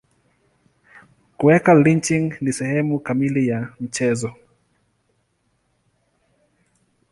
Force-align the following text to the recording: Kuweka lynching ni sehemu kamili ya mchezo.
Kuweka 1.37 1.73
lynching 1.73 2.33
ni 2.41 2.53
sehemu 2.53 2.99
kamili 2.99 3.47
ya 3.47 3.73
mchezo. 3.79 4.33